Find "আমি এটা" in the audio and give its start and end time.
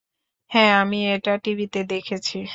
0.81-1.33